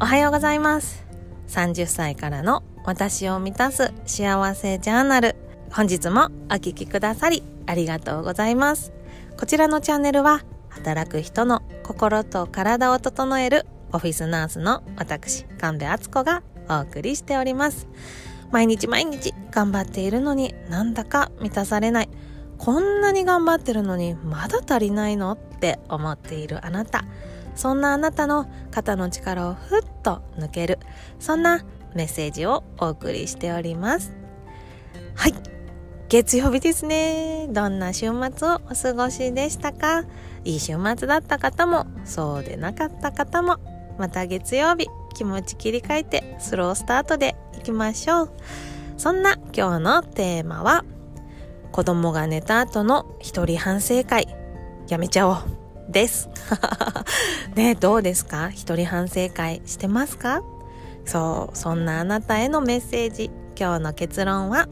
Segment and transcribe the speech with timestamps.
[0.00, 1.04] おはようございます。
[1.48, 5.34] 30歳からの私を満たす幸せジャーナル。
[5.72, 8.92] 本日もお聴きくださりありがとうございます。
[9.36, 17.88] こちらのチャンネルは働く人の心と体を整えるオフィスナースの私神戸敦子がお送りしております。
[18.52, 22.08] 毎日毎日頑張っているのになんだか満たされない。
[22.56, 25.32] こんなに頑張ってるのにまだ足りないの？
[25.32, 27.04] って思っているあなた。
[27.58, 30.78] そんなあなたの肩の力をふっと抜ける。
[31.18, 34.12] そんなメッセージをお送りしております。
[35.16, 35.34] はい。
[36.08, 37.48] 月曜日ですね。
[37.50, 40.04] どんな週末をお過ごしでしたか？
[40.44, 43.58] いい週末だった方もそうでなかった方も
[43.98, 48.30] また月曜日気持ち切り替えてスロースタートでいきましょう。
[48.96, 50.84] そんな今日のテーマは
[51.72, 54.28] 子供が寝た後の一人反省会。
[54.88, 55.57] やめちゃおう。
[55.88, 56.28] です。
[57.54, 58.50] ねどうですか？
[58.50, 60.42] 一人反省会してますか？
[61.04, 63.30] そうそんなあなたへのメッセージ。
[63.58, 64.68] 今日の結論は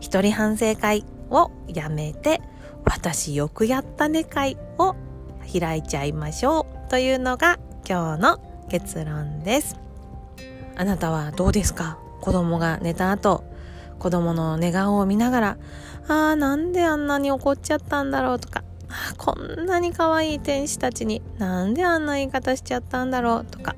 [0.00, 2.42] 一人反省会をやめて
[2.84, 4.94] 私よくやったね会を
[5.58, 6.90] 開いちゃいましょう。
[6.90, 8.38] というのが今日の
[8.68, 9.76] 結論です。
[10.76, 11.98] あなたはどうですか？
[12.20, 13.44] 子供が寝た後
[13.98, 15.56] 子供の寝顔を見ながら
[16.08, 18.62] ああなんであんなに怒っちゃったんだろうとか。
[19.16, 23.76] こんなに可愛い天使たちになんであんな言い方しちゃったんだろうとか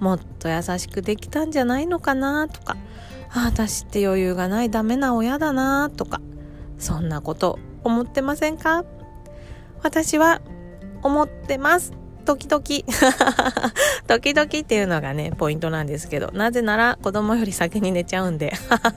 [0.00, 2.76] もっと優しくできたんじゃないのかなとか
[3.34, 6.20] 私って余裕がないダメな親だなとか
[6.78, 8.84] そんなこと思ってませんか？
[9.82, 10.40] 私は
[11.02, 11.92] 思ってます。
[12.24, 12.62] 時々。
[14.06, 18.52] 時々っていうのがねポイントなんですけどなぜなら子供より先に寝ちゃうんで。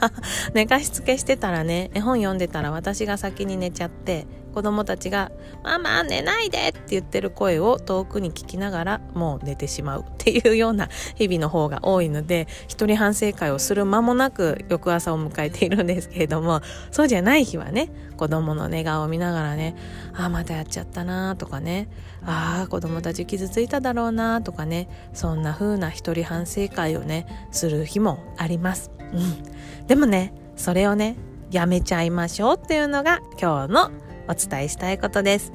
[0.54, 5.32] 寝かしつけしてたらね絵本読んでたら私が先に寝ちゃって子供たちが
[5.64, 19.76] 「ママ寝ないで!」って言ってる声を遠くに聞きながらもう寝てしまうっていうような日々の方が多いので一人反省会をする間もなく翌朝を迎えているんですけれどもそうじゃない日はね子供の寝顔を見ながらね
[20.16, 21.90] 「ああまたやっちゃったな」とかね
[22.26, 28.90] 「ああ子供たち傷ついただろうな」とかねそんな風な一人反省会をねする日もあります。
[29.14, 31.18] うん、でもねそれをね
[31.52, 33.92] やめちゃいましょうっていうのが今日の
[34.28, 35.54] お伝えしたいことです。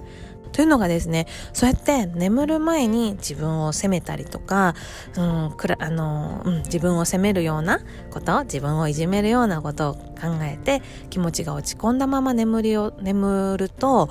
[0.53, 4.75] というのがですね、そうやって眠る前に自分を責めたりとか、
[5.17, 10.03] うん、くらあの、うん、自分を責めるようなこと、自分をいじめるようなことを考
[10.43, 14.09] えて気持ちが落ち込んだまま眠りを、眠ると、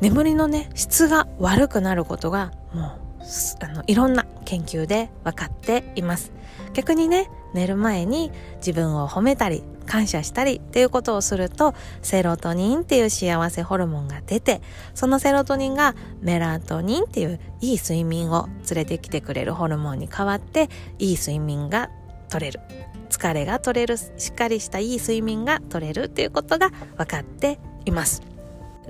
[0.00, 6.32] 眠りのね、質が悪くなることがもう、あの、いろんな研究で分かっています。
[6.72, 14.60] 逆にね、寝る前に自分を褒めたり、感謝したりっていうことをするとセロトニンっていう幸せホルモンが出て
[14.94, 21.90] そのセロトニンがメラトニンっていういい睡眠を連れてきてくれるホルモンに変わっていい睡眠が
[22.28, 22.60] 取れる。
[23.08, 28.22] 疲れが取れるしっかりしたいい睡眠が取れるっていうことが分かっています。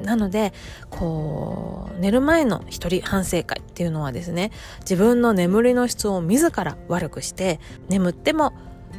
[0.03, 0.53] なので
[0.91, 7.59] こう寝る前の一人反省会っていうのはですね自分の眠りの質を自ら悪くして
[7.89, 8.53] 眠っても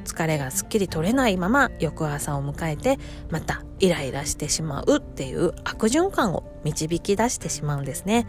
[0.06, 2.98] 疲れがすっきり取れないまま翌朝を迎えて
[3.30, 8.26] またイライラしてしまうっていう悪循環を導き出してしまうんですね。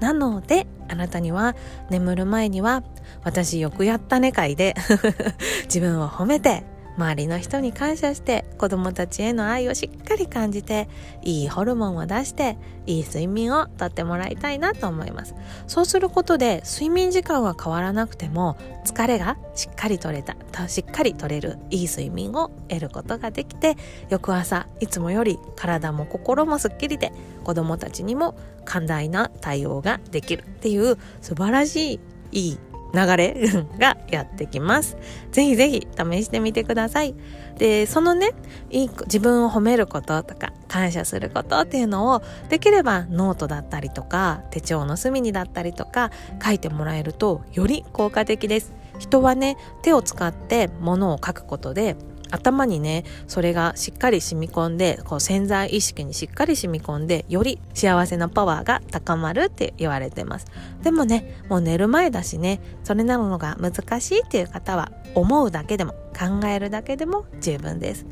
[0.00, 1.54] なのであなたには
[1.90, 2.82] 眠る前には
[3.22, 4.74] 私よくやったね会で
[5.64, 6.64] 自分を褒めて
[7.00, 10.86] 周りの人に感謝して子供たちへの愛をしっかり感じて
[11.22, 15.34] いいホルモンを出していい睡眠をとってもらいたいなと思います。
[15.66, 20.36] そうすることで睡眠時間は変わらなくても疲れがしっかり取れた
[20.68, 23.76] しっかり取れるいい睡眠を得ることができて
[24.10, 27.12] 翌朝いつもより体も心もすっきりで
[27.44, 32.00] 子供たちにも寛大な対応ができるっていう素晴らしい
[32.32, 32.58] いい
[32.94, 33.36] 流れ
[33.78, 34.96] がやってきます。
[35.32, 37.14] ぜひぜひ試してみてください。
[37.58, 38.32] で、そのね、
[38.70, 46.10] いい自分を褒めることとか感謝することっていうのをできればノートだったりとか手帳の隅にだったりとか
[46.42, 48.72] 書いてもらえるとより効果的です。
[48.98, 51.96] 人はね、手を使って物を書くことで
[52.30, 60.46] 頭にねそれがしっかり染み込んでこう潜在意識にしっかり染み込んでより幸せなパワーが高まるって言われてます。
[60.82, 68.06] でもねもう寝る前だしねそれなのが難しいっていう方は思うだけでも考えるだけでも十分です。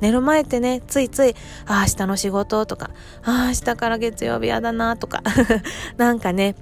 [0.00, 1.34] 寝る前ってね、ついつい、
[1.66, 2.90] ああ、明日の仕事とか、
[3.22, 5.22] ああ、明日から月曜日やだなとか、
[5.96, 6.56] なんかね、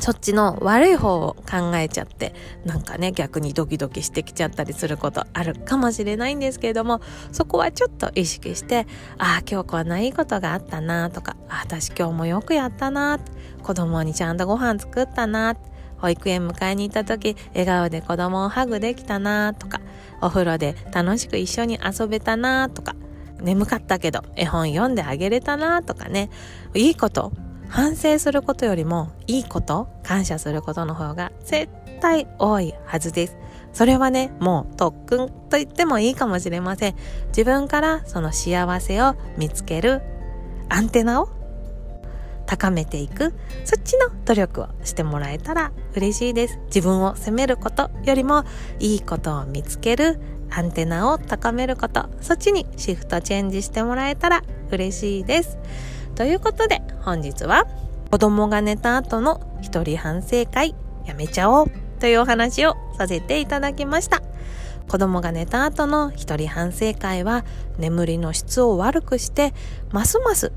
[0.00, 7.00] そっちの悪い方を考えちゃってなんかね逆にドキドキしてきちゃったりすることあるかもしれないんですけれども
[7.32, 8.86] そこはちょっと意識して
[9.18, 13.20] ああ今日こんないいことがあったなとかあ私今日もよくやったな
[13.62, 15.56] 子供にちゃんとご飯作ったな
[15.98, 19.80] 保育園迎えに行った時笑顔で子供をハグできたなとか
[20.20, 22.94] お風呂で楽しく一緒に遊べたなとか
[23.40, 26.30] 眠かったけど絵本読んであげれたなとかね
[26.74, 27.32] いいこと
[27.68, 31.68] 反省することよりもいいこと感謝することの方が絶
[32.00, 33.36] 対多いはずです。
[33.72, 36.96] それはねもう特訓と言ってもいいかもしれません。
[37.28, 40.02] 自分からその幸せを見つける
[40.68, 41.28] アンテナを
[42.46, 43.34] 高めていく
[43.64, 46.58] そっちの努力をしてもらえたら嬉しいです。
[46.66, 48.44] 自分を責めることよりも
[48.78, 50.20] いいことを見つける
[50.50, 52.06] アンテナを高めること。
[52.20, 55.58] そっちにシフトチェンジしてもらえたら嬉しいです。
[56.14, 57.66] ということで本日は
[58.10, 60.74] 子供が寝た後の一人反省会
[61.04, 61.66] やめちゃおう
[61.98, 64.22] というお話をさせていただきました。
[64.88, 67.44] 子供が寝た後の一人反省会は
[67.78, 69.54] 眠りの質を悪くして
[69.90, 70.52] ますます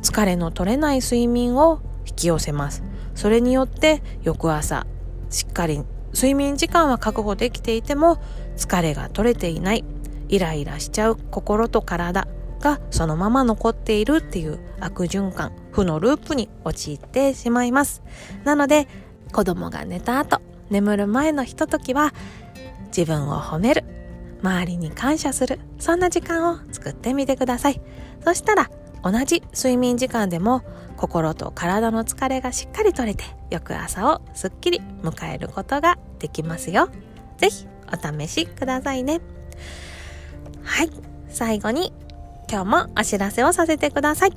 [0.00, 2.84] 疲れの取れない睡眠を引き寄せます。
[3.14, 4.86] それによって翌朝
[5.28, 5.82] しっかり
[6.14, 8.18] 睡眠時間は確保できていても
[8.56, 9.84] 疲れが取れていない
[10.28, 12.26] イライラしちゃう心と体。
[12.58, 18.02] がそのまま残っているっていう悪循環負のループに陥ってしまいます
[18.44, 18.88] なので
[19.32, 20.40] 子供が寝た後
[20.70, 22.12] 眠る前のひとときは
[22.88, 23.84] 自分を褒める
[24.42, 27.80] 周りに感謝するそんな時間を作ってみてください
[28.24, 28.70] そしたら
[29.02, 30.62] 同じ睡眠時間でも
[30.96, 36.88] 心と体の疲れがしっかり取れて翌朝をすっきり迎えることができますよ。
[37.36, 39.20] ぜひお試しくださいね。
[40.64, 40.90] はい。
[41.28, 41.92] 最後に
[42.50, 44.32] 今日もお知らせをさせてください。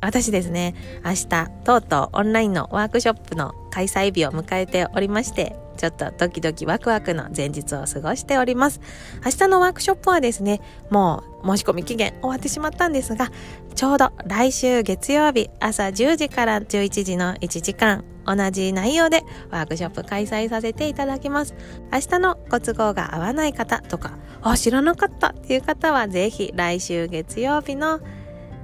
[0.00, 8.80] 私ですね、明日、とうとうオンラインのワークショップの開催日を迎えておりまして、ちょっとドキドキワクワクの前日を過ごしております。
[9.24, 13.32] 明日のワークショップはですね、もう申し込み期限終わってしまったんですが、
[13.74, 21.56] ちょうど来週月曜日朝10時から11時の1時間、同じ内容でワークショップ開催させていただきます。
[21.92, 27.98] 明日のご都合が合わない方とか、あ、知らなかったっていう方はぜひ来週月曜日の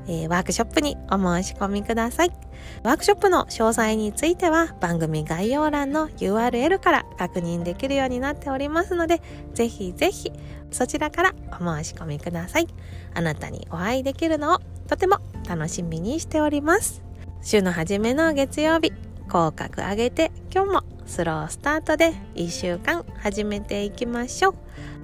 [0.08, 2.47] えー、ワークショップにお申し込みください。
[2.82, 9.20] ワークショップの詳細については番組概要欄の URL から確認できるようになっておりますので、
[9.54, 10.32] ぜひぜひ
[10.70, 12.68] そちらからお申し込みください。
[13.14, 15.18] あなたにお会いできるのをとても
[15.48, 17.02] 楽しみにしております。
[17.42, 18.92] 週の初めの月曜日、
[19.28, 24.54] 口角上げて今日もスロースタートで1週間始めていきましょう。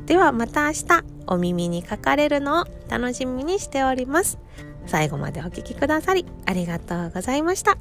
[0.06, 4.38] ではまた明日お耳にかかれるのを楽しみにしております。
[4.86, 7.78] 最後までお聴きくださりありがとうございました。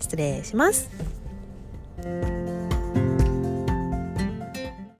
[0.00, 0.90] 失礼します。